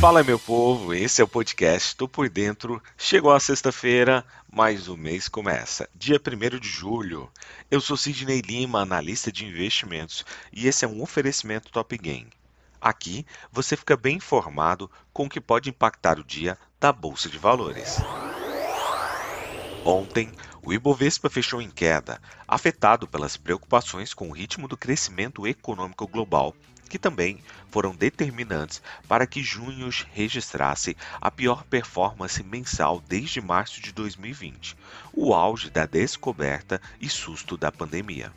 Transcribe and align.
Fala 0.00 0.24
meu 0.24 0.38
povo, 0.38 0.94
esse 0.94 1.20
é 1.20 1.24
o 1.24 1.28
podcast 1.28 1.94
Tô 1.94 2.08
por 2.08 2.30
Dentro. 2.30 2.82
Chegou 2.96 3.30
a 3.32 3.38
sexta-feira, 3.38 4.24
mais 4.50 4.88
um 4.88 4.96
mês 4.96 5.28
começa. 5.28 5.86
Dia 5.94 6.18
1 6.18 6.58
de 6.58 6.66
julho. 6.66 7.30
Eu 7.70 7.82
sou 7.82 7.98
Sidney 7.98 8.40
Lima, 8.40 8.80
analista 8.80 9.30
de 9.30 9.44
investimentos, 9.44 10.24
e 10.50 10.66
esse 10.66 10.86
é 10.86 10.88
um 10.88 11.02
oferecimento 11.02 11.70
Top 11.70 11.98
Game. 11.98 12.30
Aqui 12.80 13.26
você 13.52 13.76
fica 13.76 13.94
bem 13.94 14.16
informado 14.16 14.90
com 15.12 15.26
o 15.26 15.28
que 15.28 15.38
pode 15.38 15.68
impactar 15.68 16.18
o 16.18 16.24
dia 16.24 16.56
da 16.80 16.90
Bolsa 16.92 17.28
de 17.28 17.36
Valores. 17.36 17.98
Ontem, 19.84 20.32
o 20.62 20.72
Ibovespa 20.72 21.28
fechou 21.28 21.60
em 21.60 21.70
queda, 21.70 22.22
afetado 22.48 23.06
pelas 23.06 23.36
preocupações 23.36 24.14
com 24.14 24.30
o 24.30 24.32
ritmo 24.32 24.66
do 24.66 24.78
crescimento 24.78 25.46
econômico 25.46 26.06
global 26.06 26.56
que 26.90 26.98
também 26.98 27.38
foram 27.70 27.94
determinantes 27.94 28.82
para 29.08 29.26
que 29.26 29.42
junho 29.42 29.88
registrasse 30.12 30.94
a 31.20 31.30
pior 31.30 31.62
performance 31.64 32.42
mensal 32.42 33.00
desde 33.08 33.40
março 33.40 33.80
de 33.80 33.92
2020, 33.92 34.76
o 35.12 35.32
auge 35.32 35.70
da 35.70 35.86
descoberta 35.86 36.82
e 37.00 37.08
susto 37.08 37.56
da 37.56 37.70
pandemia. 37.70 38.32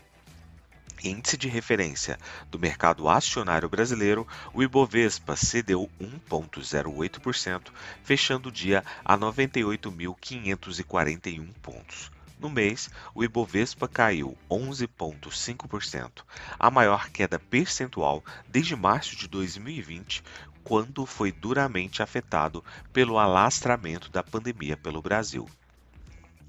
Índice 1.04 1.36
de 1.36 1.48
referência 1.50 2.20
do 2.50 2.60
mercado 2.60 3.10
acionário 3.10 3.68
brasileiro, 3.68 4.26
o 4.54 4.64
Ibovespa 4.64 5.36
cedeu 5.36 5.90
1,08%, 6.00 7.72
fechando 8.04 8.48
o 8.50 8.52
dia 8.52 8.86
a 9.04 9.18
98.541 9.18 11.48
pontos. 11.62 12.12
No 12.44 12.50
mês, 12.50 12.90
o 13.16 13.24
Ibovespa 13.24 13.88
caiu 13.88 14.38
11,5%, 14.52 16.26
a 16.60 16.70
maior 16.70 17.10
queda 17.10 17.40
percentual 17.40 18.22
desde 18.50 18.76
março 18.76 19.16
de 19.16 19.30
2020, 19.30 20.22
quando 20.62 21.06
foi 21.06 21.32
duramente 21.32 22.04
afetado 22.04 22.62
pelo 22.92 23.18
alastramento 23.18 24.12
da 24.12 24.22
pandemia 24.22 24.76
pelo 24.76 25.02
Brasil. 25.02 25.50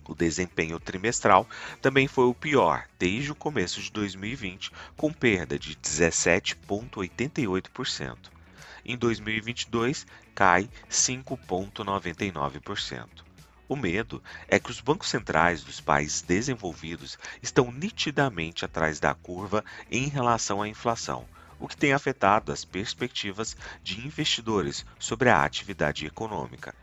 O 0.08 0.16
desempenho 0.16 0.80
trimestral 0.80 1.48
também 1.80 2.08
foi 2.08 2.24
o 2.24 2.34
pior 2.34 2.88
desde 2.98 3.30
o 3.30 3.36
começo 3.36 3.80
de 3.80 3.92
2020, 3.92 4.72
com 4.96 5.12
perda 5.12 5.56
de 5.56 5.76
17,88%. 5.76 8.18
Em 8.84 8.98
2022, 8.98 10.04
cai 10.34 10.68
5,99%. 10.90 13.23
O 13.66 13.76
medo 13.76 14.22
é 14.46 14.58
que 14.58 14.70
os 14.70 14.80
bancos 14.80 15.08
centrais 15.08 15.62
dos 15.62 15.80
países 15.80 16.20
desenvolvidos 16.20 17.18
estão 17.42 17.72
nitidamente 17.72 18.64
atrás 18.64 19.00
da 19.00 19.14
curva 19.14 19.64
em 19.90 20.06
relação 20.08 20.60
à 20.60 20.68
inflação, 20.68 21.26
o 21.58 21.66
que 21.66 21.76
tem 21.76 21.94
afetado 21.94 22.52
as 22.52 22.62
perspectivas 22.62 23.56
de 23.82 24.06
investidores 24.06 24.84
sobre 24.98 25.30
a 25.30 25.42
atividade 25.42 26.04
econômica. 26.04 26.74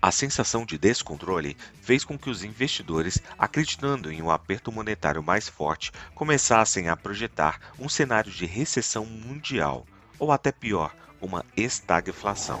A 0.00 0.10
sensação 0.10 0.64
de 0.64 0.78
descontrole 0.78 1.54
fez 1.82 2.04
com 2.04 2.18
que 2.18 2.30
os 2.30 2.42
investidores, 2.42 3.18
acreditando 3.38 4.10
em 4.10 4.22
um 4.22 4.30
aperto 4.30 4.72
monetário 4.72 5.22
mais 5.22 5.46
forte, 5.46 5.92
começassem 6.14 6.88
a 6.88 6.96
projetar 6.96 7.60
um 7.78 7.86
cenário 7.86 8.32
de 8.32 8.46
recessão 8.46 9.04
mundial, 9.04 9.86
ou 10.18 10.32
até 10.32 10.50
pior, 10.50 10.96
uma 11.20 11.44
estagflação. 11.54 12.58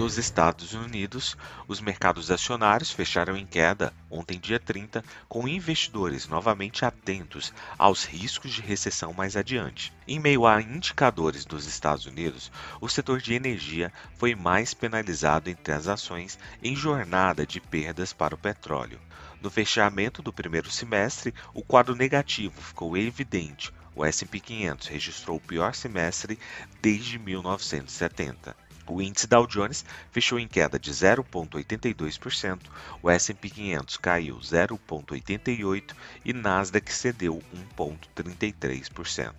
Nos 0.00 0.16
Estados 0.16 0.72
Unidos, 0.72 1.36
os 1.68 1.78
mercados 1.78 2.30
acionários 2.30 2.90
fecharam 2.90 3.36
em 3.36 3.44
queda 3.44 3.92
ontem, 4.10 4.40
dia 4.40 4.58
30, 4.58 5.04
com 5.28 5.46
investidores 5.46 6.26
novamente 6.26 6.86
atentos 6.86 7.52
aos 7.76 8.06
riscos 8.06 8.50
de 8.50 8.62
recessão 8.62 9.12
mais 9.12 9.36
adiante. 9.36 9.92
Em 10.08 10.18
meio 10.18 10.46
a 10.46 10.62
indicadores 10.62 11.44
dos 11.44 11.66
Estados 11.66 12.06
Unidos, 12.06 12.50
o 12.80 12.88
setor 12.88 13.20
de 13.20 13.34
energia 13.34 13.92
foi 14.16 14.34
mais 14.34 14.72
penalizado 14.72 15.50
entre 15.50 15.74
as 15.74 15.86
ações 15.86 16.38
em 16.62 16.74
jornada 16.74 17.44
de 17.44 17.60
perdas 17.60 18.14
para 18.14 18.34
o 18.34 18.38
petróleo. 18.38 18.98
No 19.42 19.50
fechamento 19.50 20.22
do 20.22 20.32
primeiro 20.32 20.70
semestre, 20.70 21.34
o 21.52 21.62
quadro 21.62 21.94
negativo 21.94 22.58
ficou 22.58 22.96
evidente. 22.96 23.70
O 23.94 24.02
S&P 24.02 24.40
500 24.40 24.86
registrou 24.86 25.36
o 25.36 25.40
pior 25.40 25.74
semestre 25.74 26.38
desde 26.80 27.18
1970. 27.18 28.69
O 28.92 29.00
índice 29.00 29.28
Dow 29.28 29.46
Jones 29.46 29.84
fechou 30.10 30.36
em 30.36 30.48
queda 30.48 30.76
de 30.76 30.90
0,82%, 30.90 32.58
o 33.00 33.08
S&P 33.08 33.48
500 33.48 33.96
caiu 33.98 34.36
0,88% 34.38 35.94
e 36.24 36.32
Nasdaq 36.32 36.92
cedeu 36.92 37.40
1,33%. 37.78 39.32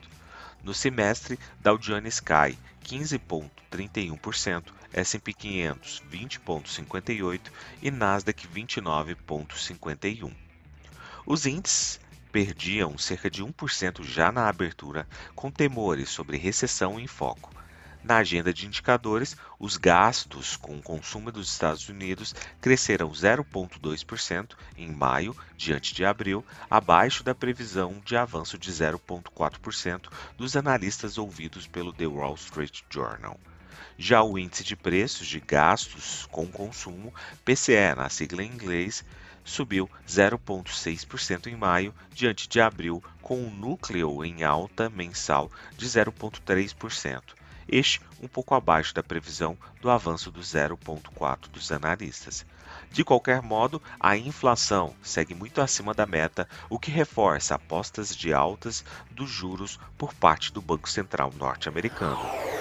No 0.63 0.73
semestre, 0.73 1.37
Dow 1.59 1.77
Jones 1.77 2.21
cai 2.21 2.57
15,31%, 2.85 4.71
S&P 4.93 5.33
500 5.33 6.01
20,58% 6.09 7.41
e 7.81 7.91
Nasdaq 7.91 8.47
29,51%. 8.47 10.33
Os 11.25 11.45
índices 11.45 11.99
perdiam 12.31 12.97
cerca 12.97 13.29
de 13.29 13.43
1% 13.43 14.01
já 14.01 14.31
na 14.31 14.47
abertura, 14.47 15.05
com 15.35 15.51
temores 15.51 16.09
sobre 16.09 16.37
recessão 16.37 16.97
em 16.97 17.05
foco. 17.05 17.51
Na 18.03 18.17
agenda 18.17 18.51
de 18.51 18.65
indicadores, 18.65 19.37
os 19.59 19.77
gastos 19.77 20.57
com 20.57 20.75
o 20.75 20.81
consumo 20.81 21.31
dos 21.31 21.51
Estados 21.51 21.87
Unidos 21.87 22.33
cresceram 22.59 23.11
0,2% 23.11 24.55
em 24.75 24.91
maio, 24.91 25.35
diante 25.55 25.93
de 25.93 26.03
abril, 26.03 26.43
abaixo 26.67 27.23
da 27.23 27.35
previsão 27.35 28.01
de 28.03 28.17
avanço 28.17 28.57
de 28.57 28.71
0,4% 28.71 30.09
dos 30.35 30.55
analistas 30.55 31.19
ouvidos 31.19 31.67
pelo 31.67 31.93
The 31.93 32.07
Wall 32.07 32.33
Street 32.33 32.81
Journal. 32.89 33.39
Já 33.99 34.23
o 34.23 34.35
índice 34.35 34.63
de 34.63 34.75
preços 34.75 35.27
de 35.27 35.39
gastos 35.39 36.27
com 36.31 36.47
consumo, 36.47 37.13
PCE 37.45 37.93
na 37.95 38.09
sigla 38.09 38.43
em 38.43 38.51
inglês, 38.51 39.05
subiu 39.43 39.87
0,6% 40.07 41.45
em 41.45 41.55
maio, 41.55 41.93
diante 42.11 42.49
de 42.49 42.59
abril, 42.59 43.03
com 43.21 43.39
um 43.39 43.51
núcleo 43.51 44.25
em 44.25 44.43
alta 44.43 44.89
mensal 44.89 45.51
de 45.77 45.85
0,3% 45.85 47.21
este 47.71 48.01
um 48.21 48.27
pouco 48.27 48.53
abaixo 48.53 48.93
da 48.93 49.01
previsão 49.01 49.57
do 49.81 49.89
avanço 49.89 50.29
do 50.29 50.41
0,4% 50.41 51.49
dos 51.49 51.71
analistas. 51.71 52.45
De 52.91 53.03
qualquer 53.03 53.41
modo, 53.41 53.81
a 53.99 54.15
inflação 54.17 54.93
segue 55.01 55.33
muito 55.33 55.61
acima 55.61 55.93
da 55.93 56.05
meta, 56.05 56.47
o 56.69 56.77
que 56.77 56.91
reforça 56.91 57.55
apostas 57.55 58.15
de 58.15 58.33
altas 58.33 58.83
dos 59.09 59.29
juros 59.29 59.79
por 59.97 60.13
parte 60.13 60.51
do 60.51 60.61
Banco 60.61 60.89
Central 60.89 61.31
norte-americano. 61.37 62.60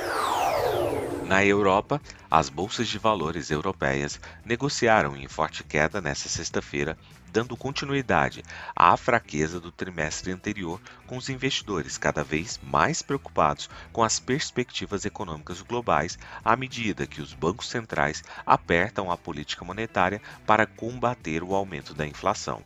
Na 1.30 1.44
Europa, 1.44 2.02
as 2.28 2.48
bolsas 2.48 2.88
de 2.88 2.98
valores 2.98 3.52
europeias 3.52 4.18
negociaram 4.44 5.16
em 5.16 5.28
forte 5.28 5.62
queda 5.62 6.00
nesta 6.00 6.28
sexta-feira, 6.28 6.98
dando 7.28 7.56
continuidade 7.56 8.42
à 8.74 8.96
fraqueza 8.96 9.60
do 9.60 9.70
trimestre 9.70 10.32
anterior, 10.32 10.80
com 11.06 11.16
os 11.16 11.28
investidores 11.28 11.96
cada 11.96 12.24
vez 12.24 12.58
mais 12.64 13.00
preocupados 13.00 13.70
com 13.92 14.02
as 14.02 14.18
perspectivas 14.18 15.04
econômicas 15.04 15.62
globais 15.62 16.18
à 16.44 16.56
medida 16.56 17.06
que 17.06 17.22
os 17.22 17.32
bancos 17.32 17.68
centrais 17.68 18.24
apertam 18.44 19.08
a 19.08 19.16
política 19.16 19.64
monetária 19.64 20.20
para 20.44 20.66
combater 20.66 21.44
o 21.44 21.54
aumento 21.54 21.94
da 21.94 22.04
inflação. 22.04 22.64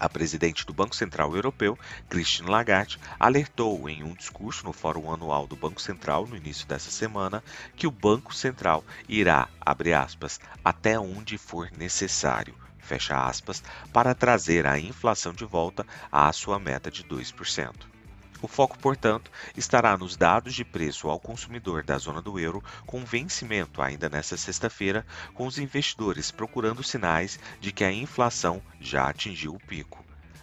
A 0.00 0.08
presidente 0.08 0.64
do 0.64 0.72
Banco 0.72 0.96
Central 0.96 1.36
Europeu, 1.36 1.78
Christine 2.08 2.48
Lagarde, 2.48 2.98
alertou 3.18 3.86
em 3.86 4.02
um 4.02 4.14
discurso 4.14 4.64
no 4.64 4.72
Fórum 4.72 5.12
Anual 5.12 5.46
do 5.46 5.54
Banco 5.54 5.78
Central 5.78 6.26
no 6.26 6.38
início 6.38 6.66
dessa 6.66 6.90
semana 6.90 7.44
que 7.76 7.86
o 7.86 7.90
Banco 7.90 8.34
Central 8.34 8.82
irá, 9.06 9.46
abre 9.60 9.92
aspas, 9.92 10.40
até 10.64 10.98
onde 10.98 11.36
for 11.36 11.70
necessário, 11.76 12.54
fecha 12.78 13.14
aspas, 13.14 13.62
para 13.92 14.14
trazer 14.14 14.66
a 14.66 14.80
inflação 14.80 15.34
de 15.34 15.44
volta 15.44 15.86
à 16.10 16.32
sua 16.32 16.58
meta 16.58 16.90
de 16.90 17.04
2%. 17.04 17.99
O 18.42 18.48
foco, 18.48 18.78
portanto, 18.78 19.30
estará 19.54 19.98
nos 19.98 20.16
dados 20.16 20.54
de 20.54 20.64
preço 20.64 21.10
ao 21.10 21.20
consumidor 21.20 21.82
da 21.82 21.98
zona 21.98 22.22
do 22.22 22.38
euro, 22.38 22.64
com 22.86 23.04
vencimento 23.04 23.82
ainda 23.82 24.08
nesta 24.08 24.36
sexta-feira, 24.36 25.04
com 25.34 25.46
os 25.46 25.58
investidores 25.58 26.30
procurando 26.30 26.82
sinais 26.82 27.38
de 27.60 27.70
que 27.70 27.84
a 27.84 27.92
inflação 27.92 28.62
já 28.80 29.08
atingiu 29.08 29.54
o 29.54 29.60
pico. 29.60 30.02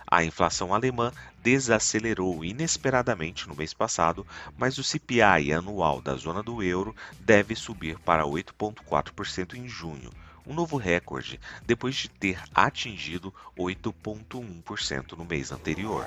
A 0.09 0.23
inflação 0.23 0.73
alemã 0.73 1.11
desacelerou 1.41 2.45
inesperadamente 2.45 3.47
no 3.47 3.55
mês 3.55 3.73
passado, 3.73 4.25
mas 4.55 4.77
o 4.77 4.83
CPI 4.83 5.51
anual 5.51 5.99
da 5.99 6.15
zona 6.15 6.43
do 6.43 6.61
euro 6.61 6.95
deve 7.19 7.55
subir 7.55 7.97
para 7.99 8.23
8,4% 8.23 9.55
em 9.55 9.67
junho, 9.67 10.11
um 10.45 10.53
novo 10.53 10.77
recorde 10.77 11.39
depois 11.65 11.95
de 11.95 12.09
ter 12.09 12.41
atingido 12.53 13.33
8,1% 13.57 15.17
no 15.17 15.25
mês 15.25 15.51
anterior. 15.51 16.05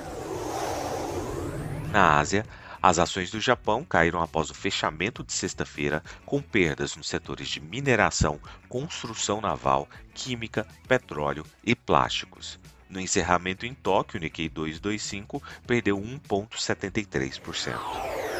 Na 1.90 2.18
Ásia, 2.18 2.46
as 2.80 3.00
ações 3.00 3.32
do 3.32 3.40
Japão 3.40 3.84
caíram 3.84 4.22
após 4.22 4.48
o 4.48 4.54
fechamento 4.54 5.24
de 5.24 5.32
sexta-feira, 5.32 6.04
com 6.24 6.40
perdas 6.40 6.94
nos 6.94 7.08
setores 7.08 7.48
de 7.48 7.60
mineração, 7.60 8.40
construção 8.68 9.40
naval, 9.40 9.88
química, 10.14 10.64
petróleo 10.86 11.44
e 11.64 11.74
plásticos. 11.74 12.60
No 12.88 13.00
encerramento 13.00 13.66
em 13.66 13.74
Tóquio, 13.74 14.18
o 14.18 14.20
Nikkei 14.20 14.48
225 14.48 15.42
perdeu 15.66 15.98
1,73%. 15.98 18.39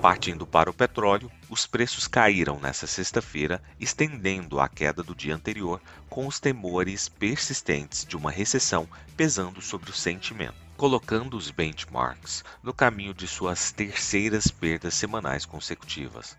Partindo 0.00 0.46
para 0.46 0.70
o 0.70 0.74
petróleo, 0.74 1.28
os 1.50 1.66
preços 1.66 2.06
caíram 2.06 2.60
nesta 2.60 2.86
sexta-feira, 2.86 3.60
estendendo 3.80 4.60
a 4.60 4.68
queda 4.68 5.02
do 5.02 5.12
dia 5.12 5.34
anterior, 5.34 5.82
com 6.08 6.24
os 6.24 6.38
temores 6.38 7.08
persistentes 7.08 8.04
de 8.04 8.16
uma 8.16 8.30
recessão 8.30 8.88
pesando 9.16 9.60
sobre 9.60 9.90
o 9.90 9.94
sentimento, 9.94 10.54
colocando 10.76 11.36
os 11.36 11.50
benchmarks 11.50 12.44
no 12.62 12.72
caminho 12.72 13.12
de 13.12 13.26
suas 13.26 13.72
terceiras 13.72 14.46
perdas 14.46 14.94
semanais 14.94 15.44
consecutivas. 15.44 16.38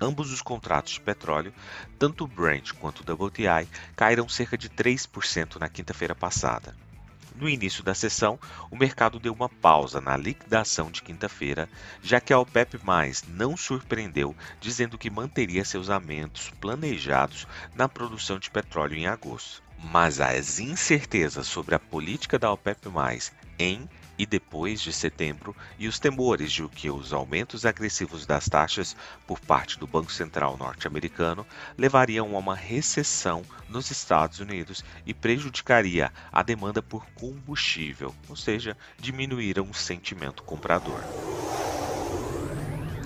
Ambos 0.00 0.32
os 0.32 0.42
contratos 0.42 0.94
de 0.94 1.00
petróleo, 1.00 1.54
tanto 2.00 2.24
o 2.24 2.28
Brent 2.28 2.72
quanto 2.72 3.08
o 3.08 3.26
WTI, 3.26 3.68
caíram 3.94 4.28
cerca 4.28 4.58
de 4.58 4.68
3% 4.68 5.56
na 5.60 5.68
quinta-feira 5.68 6.16
passada. 6.16 6.74
No 7.40 7.48
início 7.48 7.84
da 7.84 7.94
sessão, 7.94 8.36
o 8.68 8.76
mercado 8.76 9.20
deu 9.20 9.32
uma 9.32 9.48
pausa 9.48 10.00
na 10.00 10.16
liquidação 10.16 10.90
de 10.90 11.00
quinta-feira, 11.00 11.68
já 12.02 12.20
que 12.20 12.32
a 12.32 12.38
OPEP+ 12.40 12.80
não 13.28 13.56
surpreendeu, 13.56 14.34
dizendo 14.60 14.98
que 14.98 15.08
manteria 15.08 15.64
seus 15.64 15.88
aumentos 15.88 16.50
planejados 16.60 17.46
na 17.76 17.88
produção 17.88 18.40
de 18.40 18.50
petróleo 18.50 18.96
em 18.96 19.06
agosto. 19.06 19.62
Mas 19.78 20.20
as 20.20 20.58
incertezas 20.58 21.46
sobre 21.46 21.76
a 21.76 21.78
política 21.78 22.40
da 22.40 22.50
OPEP+ 22.50 22.88
em 23.56 23.88
e 24.18 24.26
depois 24.26 24.80
de 24.80 24.92
setembro 24.92 25.56
e 25.78 25.86
os 25.86 25.98
temores 25.98 26.52
de 26.52 26.68
que 26.68 26.90
os 26.90 27.12
aumentos 27.12 27.64
agressivos 27.64 28.26
das 28.26 28.46
taxas 28.46 28.96
por 29.26 29.38
parte 29.38 29.78
do 29.78 29.86
Banco 29.86 30.10
Central 30.10 30.56
norte-americano 30.56 31.46
levariam 31.76 32.34
a 32.34 32.38
uma 32.38 32.56
recessão 32.56 33.42
nos 33.68 33.90
Estados 33.90 34.40
Unidos 34.40 34.84
e 35.06 35.14
prejudicaria 35.14 36.12
a 36.32 36.42
demanda 36.42 36.82
por 36.82 37.06
combustível, 37.14 38.14
ou 38.28 38.34
seja, 38.36 38.76
diminuíram 38.98 39.70
o 39.70 39.74
sentimento 39.74 40.42
comprador. 40.42 41.06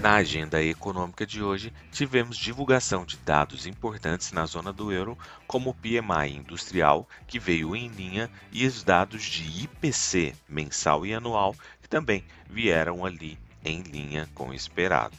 Na 0.02 0.16
agenda 0.16 0.60
econômica 0.60 1.24
de 1.24 1.40
hoje, 1.40 1.72
tivemos 1.92 2.36
divulgação 2.36 3.04
de 3.04 3.16
dados 3.18 3.68
importantes 3.68 4.32
na 4.32 4.44
zona 4.46 4.72
do 4.72 4.90
euro, 4.90 5.16
como 5.46 5.70
o 5.70 5.74
PMI 5.74 6.38
industrial, 6.38 7.08
que 7.24 7.38
veio 7.38 7.76
em 7.76 7.86
linha, 7.86 8.28
e 8.50 8.66
os 8.66 8.82
dados 8.82 9.22
de 9.22 9.62
IPC 9.62 10.34
mensal 10.48 11.06
e 11.06 11.14
anual, 11.14 11.54
que 11.80 11.88
também 11.88 12.24
vieram 12.50 13.04
ali 13.04 13.38
em 13.64 13.80
linha 13.82 14.28
com 14.34 14.48
o 14.48 14.54
esperado. 14.54 15.14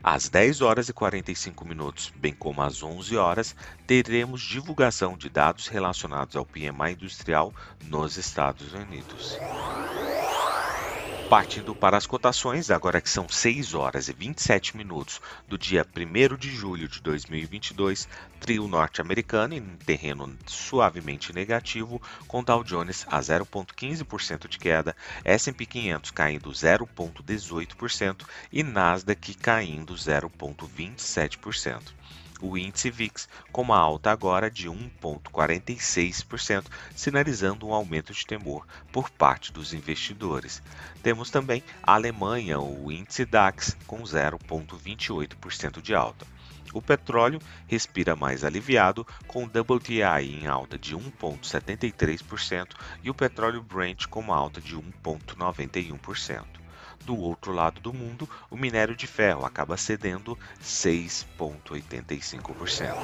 Às 0.00 0.28
10 0.28 0.60
horas 0.60 0.88
e 0.88 0.92
45 0.92 1.64
minutos, 1.64 2.12
bem 2.14 2.32
como 2.32 2.62
às 2.62 2.84
11 2.84 3.16
horas, 3.16 3.56
teremos 3.84 4.40
divulgação 4.42 5.16
de 5.16 5.28
dados 5.28 5.66
relacionados 5.66 6.36
ao 6.36 6.46
PMI 6.46 6.92
industrial 6.92 7.52
nos 7.88 8.16
Estados 8.16 8.72
Unidos. 8.74 9.36
Partindo 11.30 11.76
para 11.76 11.96
as 11.96 12.06
cotações, 12.08 12.72
agora 12.72 13.00
que 13.00 13.08
são 13.08 13.28
6 13.28 13.72
horas 13.74 14.08
e 14.08 14.12
27 14.12 14.76
minutos 14.76 15.20
do 15.46 15.56
dia 15.56 15.86
1 15.96 16.36
de 16.36 16.50
julho 16.50 16.88
de 16.88 17.00
2022, 17.00 18.08
trio 18.40 18.66
norte-americano 18.66 19.54
em 19.54 19.62
terreno 19.86 20.36
suavemente 20.44 21.32
negativo, 21.32 22.02
com 22.26 22.42
Dow 22.42 22.64
Jones 22.64 23.06
a 23.08 23.20
0,15% 23.20 24.48
de 24.48 24.58
queda, 24.58 24.96
S&P 25.24 25.66
500 25.66 26.10
caindo 26.10 26.50
0,18% 26.50 28.26
e 28.52 28.64
Nasdaq 28.64 29.34
caindo 29.34 29.94
0,27% 29.94 31.80
o 32.40 32.56
índice 32.56 32.90
VIX 32.90 33.28
com 33.52 33.62
uma 33.62 33.78
alta 33.78 34.10
agora 34.10 34.50
de 34.50 34.68
1,46%, 34.68 36.66
sinalizando 36.94 37.66
um 37.66 37.72
aumento 37.72 38.12
de 38.12 38.26
temor 38.26 38.66
por 38.92 39.10
parte 39.10 39.52
dos 39.52 39.72
investidores. 39.72 40.62
Temos 41.02 41.30
também 41.30 41.62
a 41.82 41.94
Alemanha, 41.94 42.58
o 42.58 42.90
índice 42.90 43.24
DAX, 43.24 43.76
com 43.86 44.02
0,28% 44.02 45.80
de 45.80 45.94
alta. 45.94 46.26
O 46.72 46.80
petróleo 46.80 47.40
respira 47.66 48.14
mais 48.14 48.44
aliviado, 48.44 49.04
com 49.26 49.44
o 49.44 49.46
WTI 49.46 50.40
em 50.40 50.46
alta 50.46 50.78
de 50.78 50.96
1,73% 50.96 52.68
e 53.02 53.10
o 53.10 53.14
petróleo 53.14 53.62
Brent 53.62 54.06
com 54.06 54.20
uma 54.20 54.36
alta 54.36 54.60
de 54.60 54.76
1,91%. 54.76 56.59
Do 57.04 57.18
outro 57.18 57.52
lado 57.52 57.80
do 57.80 57.92
mundo, 57.92 58.26
o 58.50 58.56
minério 58.56 58.96
de 58.96 59.06
ferro 59.06 59.44
acaba 59.44 59.76
cedendo 59.76 60.38
6,85%. 60.62 62.94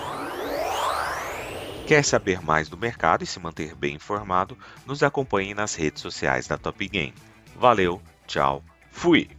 Quer 1.87 2.04
saber 2.04 2.43
mais 2.43 2.69
do 2.69 2.76
mercado 2.76 3.22
e 3.22 3.26
se 3.26 3.38
manter 3.38 3.75
bem 3.75 3.94
informado? 3.94 4.58
Nos 4.84 5.02
acompanhe 5.02 5.54
nas 5.54 5.75
redes 5.75 6.02
sociais 6.02 6.48
da 6.48 6.58
Top 6.58 6.87
Game. 6.88 7.14
Valeu, 7.54 8.02
tchau, 8.26 8.62
fui! 8.90 9.36